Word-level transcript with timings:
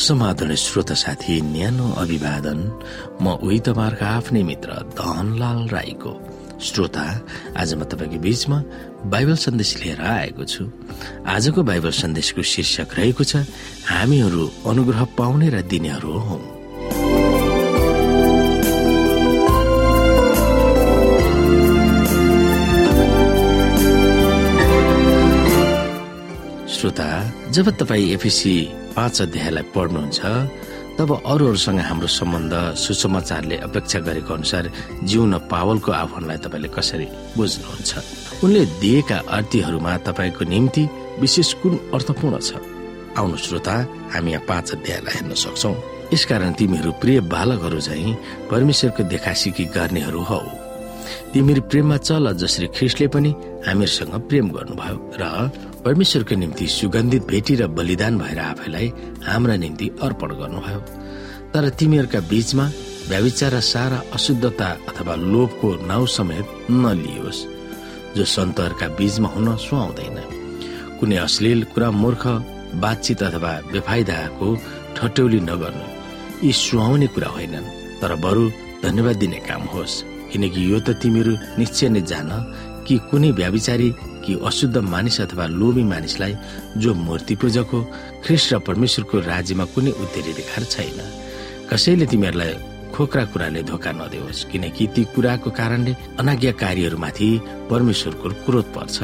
समाधान 0.00 0.54
श्रोता 0.56 0.94
साथी 0.94 1.40
न्यानो 1.44 1.86
अभिवादन। 2.00 2.60
म 3.20 3.36
उही 3.44 3.58
तपाईँहरूको 3.68 4.04
आफ्नै 4.04 4.42
मित्र 4.42 4.70
धनलाल 4.96 5.68
राईको 5.68 6.12
श्रोता। 6.56 7.04
आज 7.60 7.74
म 7.74 7.84
तपाईँको 7.84 8.18
बीचमा 8.24 8.58
बाइबल 9.12 9.36
सन्देश 9.36 9.70
लिएर 9.84 10.00
आएको 10.00 10.44
छु। 10.44 10.64
आजको 11.28 11.60
बाइबल 11.62 11.92
सन्देशको 11.92 12.42
शीर्षक 12.42 12.96
रहेको 12.96 13.24
छ 13.24 13.44
हामीहरू 13.92 14.44
अनुग्रह 14.72 15.04
पाउने 15.20 15.48
र 15.52 15.60
दिनेहरू 15.68 16.16
हौ। 16.26 16.38
श्रोता 26.72 27.08
जब 27.52 27.66
तपाईँ 27.76 28.12
एफिसी 28.16 28.56
पाँच 28.96 29.22
अध्यायलाई 29.22 29.62
पढ्नुहुन्छ 29.74 30.20
तब 30.98 31.10
अरूहरूसँग 31.26 31.80
हाम्रो 31.80 32.06
सम्बन्ध 32.06 32.54
सुसमाचारले 32.76 33.56
अपेक्षा 33.56 33.98
गरेको 34.06 34.34
अनुसार 34.34 34.64
जिउन 35.04 35.34
पावलको 35.50 35.90
आह्वानलाई 35.92 36.38
तपाईँले 36.44 36.68
कसरी 36.68 37.06
बुझ्नुहुन्छ? 37.36 37.90
उनले 38.44 38.62
दिएका 38.82 39.18
अर्थीहरूमा 39.36 39.96
तपाईँको 40.06 40.44
निम्ति 40.44 40.82
विशेष 41.20 41.52
कुन 41.62 41.74
अर्थपूर्ण 41.94 42.38
छ? 42.38 42.50
आउनु 43.18 43.36
श्रोता 43.36 43.74
हामी 44.12 44.30
यहाँ 44.32 44.44
पाँच 44.48 44.66
अध्यायलाई 44.74 45.14
हेर्न 45.14 45.34
सक्छौ। 45.34 45.72
यसकारण 46.12 46.52
तिमीहरू 46.58 46.92
प्रिय 47.00 47.20
बालकहरू 47.32 47.80
चाहिँ 47.80 48.14
परमेश्वरको 48.50 49.02
देखासिकी 49.08 49.64
गर्नेहरू 49.76 50.20
हौ। 50.20 50.40
तिमीहरू 51.32 51.62
प्रेममा 51.70 51.96
चल 51.96 52.32
जसरी 52.36 52.66
ख्रिस्टले 52.76 53.06
पनि 53.14 53.30
हामीहरूसँग 53.66 54.14
प्रेम 54.28 54.46
गर्नुभयो 54.50 54.96
र 55.20 55.24
परमेश्वरको 55.84 56.34
निम्ति 56.36 56.66
सुगन्धित 56.68 57.22
भेटी 57.26 57.54
र 57.56 57.66
बलिदान 57.76 58.18
भएर 58.18 58.38
आफैलाई 58.38 58.86
हाम्रा 59.26 59.56
निम्ति 59.56 59.86
अर्पण 60.02 60.30
गर्नुभयो। 60.40 60.80
तर 61.52 61.68
तिमीहरूका 61.78 62.20
बीचमा 62.30 62.64
व्याविचार 63.08 63.54
र 63.54 63.60
सारा 63.64 64.02
अशुद्धता 64.14 64.68
अथवा 64.88 65.14
लोभको 65.14 65.68
नाउँ 65.86 66.06
समेत 66.06 66.46
नलियोस् 66.70 67.46
जो 68.16 68.24
सन्तहरूका 68.24 68.88
बीचमा 68.98 69.28
हुन 69.28 69.48
सुहाउँदैन। 69.56 70.18
कुनै 71.00 71.16
अश्लील 71.16 71.64
कुरा 71.72 71.90
मूर्ख 72.02 72.24
बातचित 72.82 73.22
अथवा 73.22 73.52
बेफाइदाको 73.72 74.48
ठट्यौली 74.96 75.40
नगर्नु 75.40 75.86
यी 76.44 76.52
सुहाउने 76.52 77.06
कुरा 77.14 77.28
होइनन्। 77.34 77.72
तर 78.00 78.14
बरु 78.24 78.44
धन्यवाद 78.84 79.16
दिने 79.16 79.38
काम 79.48 79.62
होस् 79.72 80.02
किनकि 80.30 80.60
यो 80.72 80.78
त 80.80 80.88
तिमीहरू 81.02 81.32
निश्चय 81.58 81.88
नै 81.88 82.00
जान 82.10 82.30
कि 82.90 82.98
कुनै 83.06 83.30
व्याविचारी 83.30 83.88
कि 84.26 84.34
अशुद्ध 84.42 84.76
मानिस 84.82 85.20
अथवा 85.20 85.46
लोभी 85.46 85.82
मानिसलाई 85.86 86.34
जो 86.76 86.94
मूर्ति 86.96 87.34
पूजक 87.38 87.70
हो 87.70 87.80
ख्रिस्ट 88.26 88.52
र 88.52 88.58
परमेश्वरको 88.66 89.18
राज्यमा 89.22 89.64
कुनै 89.74 89.90
उत्तेरी 90.02 90.32
रेखा 90.34 90.62
छैन। 90.66 90.98
कसैले 91.70 92.06
तिमीहरूलाई 92.10 92.54
खोक्रा 92.90 93.24
कुराले 93.30 93.62
धोका 93.62 93.90
नदेओस् 93.94 94.44
किनकि 94.50 94.86
ती 94.94 95.02
कुराको 95.14 95.50
कारणले 95.54 95.92
अनाज्ञाकारीहरूमाथि 96.18 97.28
परमेश्वरको 97.70 98.28
क्रोध 98.44 98.66
पर्छ। 98.74 98.96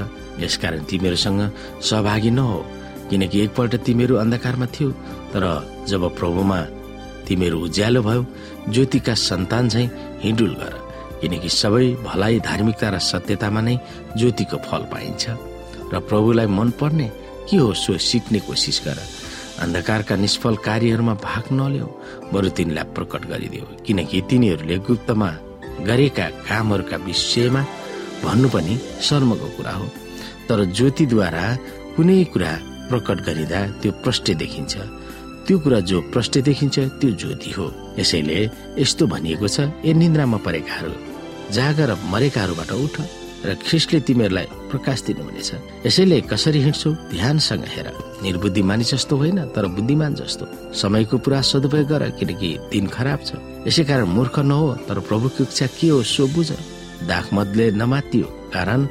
यसकारण 0.42 0.83
तिमीहरूसँग 0.91 1.41
सहभागी 1.81 2.31
नहो 2.31 2.59
किनकि 3.11 3.41
एकपल्ट 3.41 3.75
तिमीहरू 3.87 4.14
अन्धकारमा 4.19 4.67
थियो 4.75 4.91
तर 5.33 5.45
जब 5.87 6.03
प्रभुमा 6.19 6.61
तिमीहरू 7.27 7.59
उज्यालो 7.64 8.03
भयो 8.03 8.27
ज्योतिका 8.69 9.14
सन्तान 9.14 9.69
झै 9.69 9.84
हिँडुल 10.27 10.55
गर। 10.61 10.75
किनकि 11.27 11.48
सबै 11.50 11.86
भलाइ 12.06 12.38
धार्मिकता 12.46 12.89
र 12.95 12.98
सत्यतामा 13.02 13.61
नै 13.67 13.77
ज्योतिको 14.14 14.56
फल 14.62 14.83
पाइन्छ। 14.95 15.24
र 15.90 15.95
प्रभुलाई 16.06 16.46
मन 16.46 16.70
पर्ने 16.78 17.06
के 17.51 17.56
हो 17.58 17.73
सो 17.74 17.98
सिक्ने 17.98 18.40
कोसिस 18.46 18.78
गर। 18.86 18.98
अन्धकारका 19.62 20.14
निष्फल 20.17 20.55
कार्यहरूमा 20.62 21.14
भाग 21.18 21.45
नल्याउ 21.58 21.89
बरु 22.33 22.48
तिनीलाई 22.56 22.86
प्रकट 22.95 23.23
गरिदियो 23.27 23.64
किनकि 23.86 24.20
तिनीहरूले 24.30 24.77
गुप्तमा 24.86 25.30
गरेका 25.89 26.27
कामहरूका 26.46 26.96
विषयमा 27.06 27.62
भन्नु 28.22 28.48
पनि 28.55 28.74
शर्मको 29.02 29.48
कुरा 29.56 29.72
हो। 29.78 29.86
तर 30.46 30.58
ज्योतिद्वारा 30.77 31.45
कुनै 31.96 32.22
कुरा 32.33 32.52
प्रकट 32.90 33.18
गरिँदा 33.27 33.61
त्यो 33.83 33.92
प्रष्ट 34.05 34.27
देखिन्छ। 34.42 34.74
त्यो 35.46 35.58
कुरा 35.58 35.80
जो 35.89 36.01
प्रष्ट 36.12 36.34
देखिन्छ 36.46 36.77
त्यो 37.01 37.11
ज्योति 37.11 37.51
हो। 37.56 37.67
यसैले 37.98 38.39
यस्तो 38.78 39.06
भनिएको 39.06 39.48
छ 39.48 39.72
ए 39.83 39.90
निन्द्रामा 39.96 40.39
परेकाहरू। 40.46 41.15
जाग 41.52 41.80
र 41.80 41.96
मरेकाहरूबाट 42.11 42.73
उठ 42.73 42.96
र 43.46 43.55
ख्रिस्टले 43.55 44.01
तिमीहरूलाई 44.01 44.46
प्रकाश 44.70 45.02
दिनुहुनेछ। 45.07 45.51
यसैले 45.86 46.20
कसरी 46.27 46.61
हिँड्छौ? 46.62 46.90
ध्यानसँग 47.14 47.64
हेर। 47.68 47.89
निर्बुद्धि 48.23 48.62
मानिस 48.62 48.90
जस्तो 48.90 49.17
होइन 49.17 49.39
तर 49.55 49.67
बुद्धिमान 49.67 50.14
जस्तो। 50.14 50.74
समयको 50.74 51.18
पुरा 51.18 51.40
सदुपयोग 51.40 51.86
गर 51.86 52.02
किनकि 52.18 52.51
दिन 52.73 52.86
खराब 52.86 53.20
छ। 53.23 53.30
यसै 53.67 53.84
कारण 53.84 54.07
मूर्ख 54.08 54.39
नहो 54.39 54.74
तर 54.89 54.98
प्रभुको 55.01 55.42
इच्छा 55.45 55.67
के 55.79 55.89
हो 55.89 56.02
सो 56.02 56.27
बुझ। 56.27 56.51
दाख 57.07 57.34
मदले 57.34 57.70
नमातियो 57.70 58.27
कारण 58.51 58.86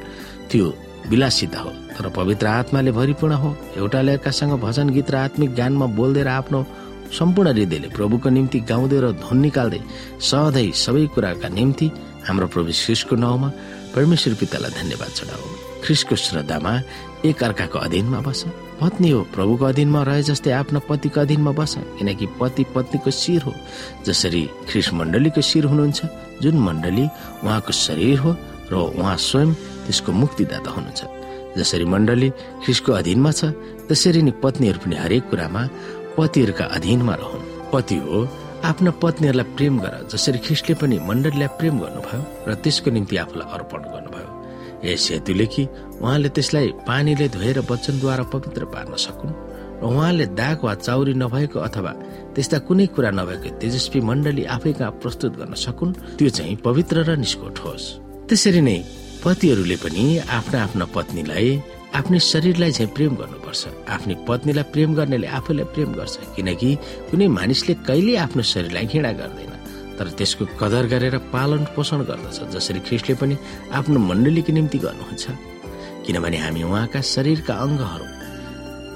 त्यो 0.50 0.66
विलासिता 1.10 1.60
हो। 1.60 1.70
तर 1.98 2.08
पवित्र 2.08 2.46
आत्माले 2.46 2.92
भरिपूर्ण 2.92 3.34
हो। 3.34 3.56
एउटा 3.76 3.98
अर्कासँग 4.00 4.52
भजन 4.60 4.88
गीत 4.90 5.10
र 5.10 5.16
आत्मिक 5.16 5.54
ज्ञानमा 5.54 5.86
बोल्दै 5.86 6.22
र 6.22 6.28
आफ्नो 6.28 6.60
सम्पूर्ण 7.12 7.48
हृदयले 7.52 7.88
प्रभुको 7.96 8.28
निम्ति 8.36 8.58
गाउँदै 8.70 8.98
र 9.04 9.06
धुन 9.22 9.38
निकाल्दै 9.46 9.80
सधैँ 10.20 10.70
सबै 10.84 11.06
कुराका 11.14 11.48
निम्ति 11.48 11.86
हाम्रो 12.26 12.46
प्रभु 12.54 12.70
ख्रिसको 12.84 13.14
नाउँमा 13.16 13.48
परमेश्वर 13.94 14.34
पितालाई 14.40 14.70
धन्यवाद 14.80 15.10
चढाऊ 15.18 15.44
ख्रिसको 15.84 16.14
श्रद्धामा 16.16 16.72
एक 17.24 17.42
अर्काको 17.42 17.78
अधीनमा 17.78 18.20
बस। 18.26 18.44
पत्नी 18.80 19.10
हो 19.10 19.20
प्रभुको 19.34 19.64
अधीनमा 19.64 20.02
रहे 20.02 20.22
जस्तै 20.28 20.50
आफ्नो 20.52 20.80
पतिको 20.88 21.20
अधीनमा 21.20 21.52
बस 21.58 21.74
किनकि 21.98 22.26
पति 22.40 22.64
पत्नीको 22.74 23.10
शिर 23.10 23.42
हो। 23.42 23.52
जसरी 24.06 24.42
ख्रिस 24.68 24.92
मण्डलीको 24.98 25.40
शिर 25.40 25.64
हुनुहुन्छ 25.70 26.00
जुन 26.42 26.56
मण्डली 26.66 27.06
उहाँको 27.44 27.72
शरीर 27.72 28.18
हो 28.18 28.36
र 28.72 28.74
उहाँ 28.98 29.16
स्वयं 29.16 29.54
त्यसको 29.86 30.12
मुक्तिदाता 30.12 30.70
हुनुहुन्छ। 30.70 31.00
जसरी 31.58 31.84
मण्डली 31.88 32.28
ख्रिसको 32.64 32.92
अधीनमा 32.92 33.30
छ 33.32 33.54
त्यसरी 33.88 34.22
नै 34.22 34.32
पत्नीहरू 34.42 34.78
पनि 34.84 34.96
हरेक 34.98 35.22
कुरामा 35.30 35.62
पतिहरूका 36.16 36.64
अधीनमा 36.76 37.14
रहन्। 37.14 37.44
पति 37.72 37.96
हो 38.04 38.18
आफ्ना 38.64 38.90
पत्नीहरूलाई 39.02 39.46
प्रेम 39.56 39.74
गर 39.80 39.94
जसरी 40.12 40.38
ख्रिस्टले 40.46 40.74
पनि 40.80 40.96
मण्डलीलाई 41.08 41.48
प्रेम 41.58 41.74
गर्नुभयो 41.80 42.20
र 42.48 42.54
त्यसको 42.62 42.90
निम्ति 42.90 43.16
आफूलाई 43.24 43.48
अर्पण 43.54 43.82
गर्नुभयो। 43.94 44.28
यस 44.84 45.04
हेतुले 45.12 45.46
कि 45.46 45.62
उहाँले 46.00 46.28
त्यसलाई 46.36 46.66
पानीले 46.88 47.28
धोएर 47.36 47.58
वचनद्वारा 47.70 48.24
पवित्र 48.32 48.64
पार्न 48.74 48.94
सकुन् 48.96 49.34
र 49.80 49.84
उहाँले 49.86 50.26
दाग 50.40 50.64
वा 50.64 50.74
चाउरी 50.76 51.14
नभएको 51.14 51.58
अथवा 51.60 51.92
त्यस्ता 52.34 52.58
कुनै 52.66 52.86
कुरा 52.96 53.10
नभएको 53.10 53.48
तेजस्वी 53.60 54.00
मण्डली 54.08 54.44
आफै 54.56 54.72
कहाँ 54.72 54.98
प्रस्तुत 55.02 55.32
गर्न 55.38 55.54
सकुन् 55.54 55.96
त्यो 56.16 56.28
चाहिँ 56.28 56.56
पवित्र 56.64 56.96
र 57.08 57.16
निष्कोट 57.16 57.56
होस्। 57.64 57.84
त्यसरी 58.28 58.60
नै 58.60 58.78
पतिहरूले 59.24 59.76
पनि 59.84 60.04
आफ्ना 60.38 60.58
आफ्ना 60.64 60.84
पत्नीलाई 60.96 61.48
आफ्नै 61.96 62.18
शरीरलाई 62.32 62.72
चाहिँ 62.76 62.92
प्रेम 62.96 63.12
गर्नुपर्छ। 63.20 63.62
आफ्नै 63.94 64.14
पत्नीलाई 64.28 64.66
प्रेम 64.74 64.90
गर्नेले 64.98 65.26
आफूलाई 65.38 65.66
प्रेम 65.74 65.90
गर्छ। 65.98 66.14
किनकि 66.36 66.70
कुनै 67.08 67.26
मानिसले 67.38 67.74
कहिले 67.88 68.12
आफ्नो 68.24 68.42
शरीरलाई 68.52 68.86
घृणा 68.92 69.12
गर्दैन। 69.20 69.52
तर 69.96 70.06
त्यसको 70.18 70.44
कदर 70.60 70.84
गरेर 70.92 71.16
पालन 71.32 71.62
पोषण 71.74 72.00
गर्दछ 72.10 72.38
जसरी 72.52 72.80
ख्रिस्टले 72.86 73.14
पनि 73.20 73.34
आफ्नो 73.78 73.98
मण्डलीको 74.08 74.52
निम्ति 74.52 74.78
गर्नुहुन्छ। 74.84 75.24
किनभने 76.04 76.38
हामी 76.44 76.62
उहाँका 76.68 77.00
शरीरका 77.14 77.54
अङ्गहरू। 77.64 78.06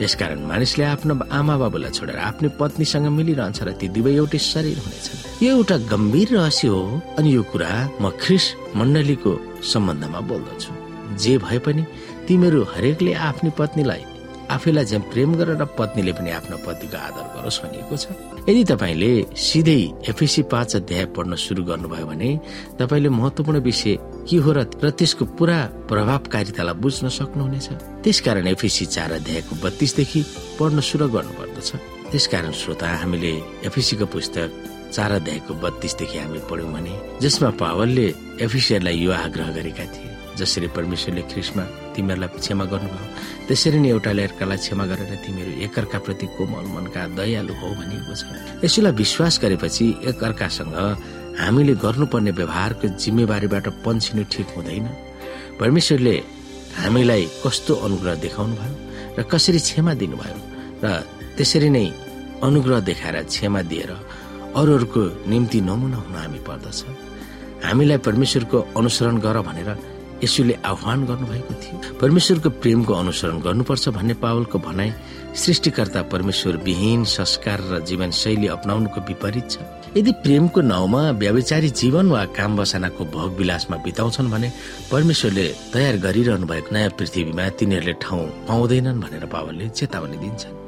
यसकारण 0.05 0.41
मानिसले 0.51 0.85
आफ्नो 0.95 1.15
आमा 1.39 1.55
बाबुलाई 1.63 1.93
छोडेर 1.97 2.19
आफ्नै 2.29 2.49
पत्नीसँग 2.61 3.07
मिलिरहन्छ 3.17 3.59
र 3.65 3.71
ती 3.81 3.87
दुवै 3.97 4.13
एउटै 4.21 4.41
शरीर 4.53 4.79
हुनेछन्। 4.85 5.45
यो 5.45 5.49
एउटा 5.57 5.77
गम्भीर 5.93 6.29
रहस्य 6.37 6.69
हो 6.69 6.83
अनि 7.19 7.29
यो 7.37 7.43
कुरा 7.53 7.71
म 8.01 8.05
ख्रिस 8.21 8.45
मण्डलीको 8.77 9.33
सम्बन्धमा 9.73 10.21
बोल्दछु। 10.29 10.73
जे 11.21 11.35
भए 11.43 11.59
पनि 11.65 11.83
तिमीहरू 12.31 12.63
हरेकले 12.63 13.13
आफ्नी 13.27 13.51
पत्नीलाई 13.59 14.03
आफैलाई 14.55 14.85
चाहिँ 14.85 15.11
प्रेम 15.11 15.35
गर 15.35 15.49
र 15.59 15.65
पत्नीले 15.79 16.13
पनि 16.15 16.31
आफ्नो 16.31 16.57
पतिको 16.63 16.97
आदर 16.97 17.25
गरोस् 17.35 17.59
भनिएको 17.63 17.97
छ। 17.97 18.07
यदि 18.47 18.63
तपाईँले 18.71 19.11
सिधै 19.35 19.81
एफएसी 20.11 20.43
पाँच 20.47 20.77
अध्याय 20.77 21.05
पढ्न 21.11 21.35
सुरु 21.35 21.63
गर्नुभयो 21.67 22.07
भने 22.07 22.31
तपाईँले 22.79 23.09
महत्वपूर्ण 23.11 23.59
विषय 23.67 23.95
के 24.31 24.37
हो 24.43 24.51
र 24.55 24.63
त्यसको 24.71 25.25
पुरा 25.39 25.59
प्रभावकारितालाई 25.91 26.79
बुझ्न 26.79 27.09
सक्नुहुनेछ। 27.19 27.69
त्यसकारण 28.03 28.47
एफएसी 28.55 28.87
चार 28.95 29.11
अध्यायको 29.19 29.55
बत्तीसदेखि 29.65 30.21
पढ्न 30.59 30.81
सुरु 30.87 31.09
गर्नु 31.11 31.33
पर्दछ 31.35 31.71
त्यसकारण 32.11 32.53
श्रोता 32.55 32.89
हामीले 33.01 33.35
एफएसीको 33.67 34.07
पुस्तक 34.07 34.49
चार 34.95 35.11
अध्यायको 35.19 35.55
बत्तीसदेखि 35.63 36.19
हामी 36.19 36.41
पढ्यौँ 36.51 36.73
भने 36.75 36.95
जसमा 37.23 37.51
पावलले 37.59 38.07
एफिसियरलाई 38.47 38.97
यो 38.99 39.11
आग्रह 39.15 39.51
गरेका 39.59 39.87
थिए। 39.95 40.10
जसरी 40.41 40.69
परमेश्वरले 40.77 41.23
ख्रिस्टमा 41.31 41.65
तिमीहरूलाई 41.95 42.29
क्षमा 42.41 42.65
गर्नुभयो 42.73 43.07
त्यसरी 43.49 43.79
नै 43.85 43.89
एउटाले 43.95 44.23
अर्कालाई 44.29 44.59
क्षमा 44.65 44.85
गरेर 44.91 45.13
तिमीहरू 45.25 45.53
एकअर्काप्रति 45.67 46.27
कोमल 46.37 46.67
मनका 46.75 47.03
दयालु 47.19 47.53
हो 47.61 47.69
भनिएको 47.79 48.13
छ। 48.21 48.23
यसैलाई 48.65 48.93
विश्वास 49.03 49.35
गरेपछि 49.43 49.85
एकअर्कासँग 50.11 50.77
हामीले 51.41 51.75
गर्नुपर्ने 51.85 52.31
व्यवहारको 52.41 52.87
जिम्मेवारीबाट 53.03 53.67
पन्छिनु 53.85 54.23
ठिक 54.33 54.49
हुँदैन। 54.57 54.87
परमेश्वरले 55.61 56.17
हामीलाई 56.83 57.23
कस्तो 57.45 57.73
अनुग्रह 57.87 58.15
देखाउनु 58.25 58.55
भयो 58.61 58.75
र 59.19 59.21
कसरी 59.33 59.61
क्षमा 59.67 59.93
दिनुभयो 60.01 60.39
र 60.85 60.87
त्यसरी 61.37 61.69
नै 61.77 61.87
अनुग्रह 62.47 62.81
देखाएर 62.89 63.17
क्षमा 63.29 63.61
दिएर 63.71 63.91
अरूहरूको 64.61 65.03
निम्ति 65.31 65.59
नमुना 65.69 65.99
हुन 66.05 66.15
हामी 66.17 66.41
पर्दछ। 66.49 66.79
हामीलाई 67.65 67.99
परमेश्वरको 68.07 68.59
अनुसरण 68.79 69.17
गर 69.25 69.37
भनेर 69.49 69.71
यसुले 70.25 70.55
आह्वान 70.65 71.05
गर्नुभएको 71.07 71.55
थियो। 71.63 71.99
परमेश्वरको 72.01 72.51
प्रेमको 72.63 72.93
अनुसरण 72.95 73.41
गर्नुपर्छ 73.41 73.89
भन्ने 73.89 74.15
पावलको 74.21 74.59
भनाई 74.59 74.93
सृष्टिकर्ता 75.35 76.03
परमेश्वर 76.13 76.57
विहीन 76.67 77.05
संस्कार 77.05 77.59
र 77.71 77.81
जीवन 77.89 78.11
शैली 78.11 78.47
अप्नाउनुको 78.57 79.01
विपरीत 79.09 79.51
छ। 79.51 79.59
यदि 79.97 80.13
प्रेमको 80.23 80.61
नाउँमा 80.61 81.03
व्यावचारी 81.19 81.71
जीवन 81.73 82.07
वा 82.11 82.25
काम 82.37 82.57
बसानाको 82.57 83.05
भोग 83.11 83.31
विलासमा 83.39 83.77
बिताउँछन् 83.85 84.31
भने 84.31 84.49
परमेश्वरले 84.93 85.47
तयार 85.73 85.97
गरिरहनु 85.99 86.47
भएको 86.47 86.75
नयाँ 86.75 86.91
पृथ्वीमा 86.99 87.49
तिनीहरूले 87.59 87.95
ठाउँ 88.03 88.27
पाउँदैनन् 88.49 89.01
भनेर 89.01 89.25
पावलले 89.27 89.69
चेतावनी 89.69 90.17
दिन्छन्। 90.17 90.59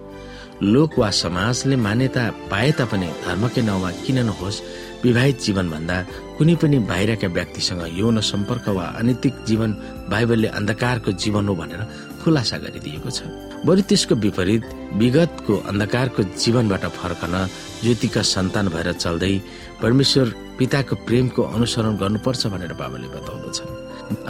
लोक 0.62 0.98
वा 0.98 1.10
समाजले 1.10 1.76
मान्यता 1.76 2.24
पाए 2.50 2.70
तापनि 2.78 3.08
धर्मकै 3.26 3.62
नाउँमा 3.62 3.90
किन 4.02 4.18
नहोस् 4.26 4.62
विवाहित 5.02 5.38
जीवन 5.42 5.66
भन्दा 5.70 5.96
कुनै 6.38 6.54
पनि 6.62 6.78
बाहिरका 6.90 7.28
व्यक्तिसँग 7.28 7.82
यौन 7.98 8.20
सम्पर्क 8.22 8.68
वा 8.76 8.84
अनैतिक 9.00 9.34
जीवन 9.48 9.70
बाइबलले 10.10 10.48
अन्धकारको 10.58 11.12
जीवन 11.22 11.48
हो 11.48 11.54
भनेर 11.54 11.82
खुलासा 12.22 12.56
गरिदिएको 12.64 13.10
छ। 13.10 13.26
बरु 13.66 13.80
त्यसको 13.82 14.14
विपरीत 14.14 14.64
विगतको 15.00 15.54
अन्धकारको 15.70 16.22
जीवनबाट 16.38 16.84
फर्कन 16.98 17.34
ज्योतिका 17.82 18.22
सन्तान 18.34 18.68
भएर 18.74 18.92
चल्दै 18.94 19.34
परमेश्वर 19.82 20.26
पिताको 20.58 20.94
प्रेमको 21.06 21.42
अनुसरण 21.56 21.96
गर्नुपर्छ 22.02 22.42
भनेर 22.54 22.72
बाबाले 22.78 23.08
बताउँदछ 23.14 23.58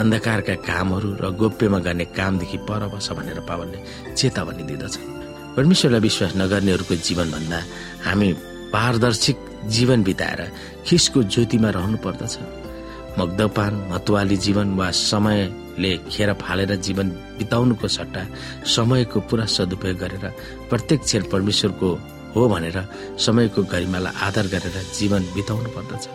अन्धकारका 0.01 0.55
कामहरू 0.69 1.09
र 1.21 1.25
गोप्यमा 1.37 1.79
गर्ने 1.87 2.05
कामदेखि 2.17 2.59
पर 2.69 2.83
बस 2.93 3.09
भनेर 3.13 3.41
पावलले 3.45 3.79
चेतावनी 4.17 4.63
दिँदछ। 4.69 4.95
परमेश्वरलाई 5.57 6.01
विश्वास 6.01 6.33
नगर्नेहरूको 6.37 6.95
जीवन 7.07 7.29
भन्दा 7.35 7.59
हामी 8.09 8.29
पारदर्शिक 8.73 9.37
जीवन 9.69 10.03
बिताएर 10.03 10.41
खिसको 10.87 11.23
ज्योतिमा 11.25 11.71
रहनु 11.71 11.97
पर्दछ 12.05 12.39
मग्दपान 13.19 13.75
मतवाली 13.93 14.37
जीवन 14.47 14.75
वा 14.75 14.91
समयले 14.91 15.97
खेर 16.11 16.33
फालेर 16.43 16.75
जीवन 16.87 17.09
बिताउनुको 17.39 17.89
सट्टा 17.89 18.27
समयको 18.77 19.21
पुरा 19.31 19.45
सदुपयोग 19.57 19.99
गरेर 19.99 20.25
प्रत्येक 20.71 21.01
क्षण 21.03 21.23
परमेश्वरको 21.33 21.91
हो 22.35 22.49
भनेर 22.49 22.79
समयको 23.27 23.63
गरिमालाई 23.73 24.19
आदर 24.27 24.47
गरेर 24.55 24.77
जीवन 24.99 25.23
बिताउनु 25.35 25.71
पर्दछ 25.77 26.09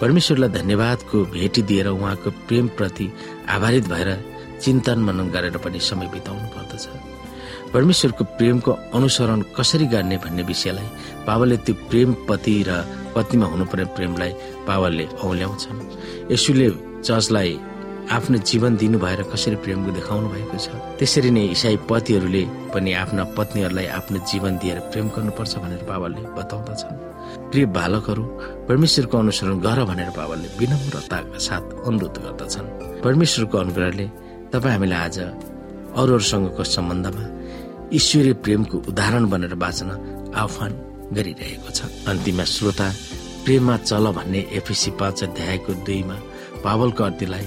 परमेश्वरलाई 0.00 0.50
धन्यवादको 0.50 1.24
भेटी 1.34 1.62
दिएर 1.70 1.88
उहाँको 1.88 2.30
प्रेमप्रति 2.48 3.06
आभारित 3.56 3.88
भएर 3.88 4.10
चिन्तन 4.62 4.98
मनन 5.06 5.28
गरेर 5.30 5.56
पनि 5.64 5.80
समय 5.80 6.08
बिताउनु 6.12 6.48
पर्दछ 6.56 6.88
परमेश्वरको 7.72 8.24
प्रेमको 8.38 8.72
अनुसरण 8.96 9.40
कसरी 9.56 9.86
गर्ने 9.92 10.16
भन्ने 10.24 10.42
विषयलाई 10.42 10.88
पावलले 11.26 11.56
त्यो 11.66 11.74
प्रेम 11.90 12.14
पति 12.28 12.54
र 12.68 12.70
पत्नीमा 13.14 13.46
हुनुपर्ने 13.46 13.84
प्रेमलाई 13.96 14.32
पावलले 14.68 15.04
औल्याउँछन्। 15.20 15.78
यसुले 16.32 16.68
चर्चलाई 17.04 17.52
आफ्नो 18.16 18.38
जीवन 18.50 18.76
दिनु 18.80 18.98
भएर 18.98 19.22
कसरी 19.32 19.56
प्रेमको 19.64 19.90
देखाउनु 19.92 20.28
भएको 20.32 20.56
छ 20.56 20.66
त्यसरी 20.98 21.30
नै 21.30 21.44
इसाई 21.52 21.76
पतिहरूले 21.90 22.42
पनि 22.72 22.90
आफ्ना 23.02 23.24
पत्नीहरूलाई 23.36 23.86
आफ्नो 23.98 24.18
जीवन 24.30 24.52
दिएर 24.64 24.78
प्रेम 24.90 25.06
गर्नुपर्छ 25.16 25.54
भनेर 25.60 25.82
पावलले 25.84 26.22
बताउँदछन्। 26.38 26.96
प्रिय 27.52 27.66
बालकहरू 27.76 28.24
परमेश्वरको 28.68 29.16
अनुसरण 29.18 29.60
गर 29.60 29.78
भनेर 29.90 30.10
पावलले 30.16 30.48
विनम्रताका 30.58 31.38
साथ 31.48 31.64
अनुरोध 31.84 32.16
गर्दछन्। 32.24 32.66
परमेश्वरको 33.04 33.56
अनुग्रहले 33.58 34.06
तपाईँ 34.52 34.72
हामीलाई 34.72 35.00
आज 35.04 35.18
अरूहरूसँगको 36.00 36.64
सम्बन्धमा 36.64 37.24
ईश्वरीय 37.88 38.32
प्रेमको 38.44 38.78
उदाहरण 38.88 39.24
बनेर 39.30 39.54
बाँच्न 39.64 39.88
आह्वान 40.36 40.72
गरिरहेको 41.16 41.70
छ। 41.72 41.88
अन्तिममा 42.04 42.44
श्रोता 42.44 42.88
प्रेममा 43.44 43.76
चल 43.88 44.04
भन्ने 44.12 44.40
एफिसी 44.60 44.90
पाँच 45.00 45.22
अध्यायको 45.24 45.72
दुईमा 45.88 46.16
पावलको 46.64 47.04
अर्थीलाई 47.04 47.46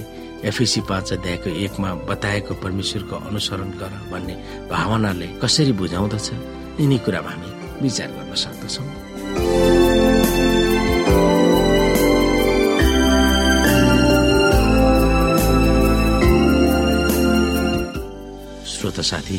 एफिसी 0.50 0.80
पाँच 0.90 1.12
अध्यायको 1.12 1.50
एकमा 1.64 1.94
बताएको 2.10 2.54
परमेश्वरको 2.58 3.16
अनुसरण 3.30 3.70
गर 3.78 3.92
भन्ने 4.10 4.34
भावनाले 4.70 5.26
कसरी 5.42 5.72
बुझाउँदछ 5.78 6.28
यिनी 6.80 6.98
कुरामा 7.06 7.30
हामी 7.30 7.50
विचार 7.82 8.08
गर्न 8.10 8.34
सक्दछौँ। 8.34 8.86
श्रोता 18.72 19.02
साथी 19.02 19.38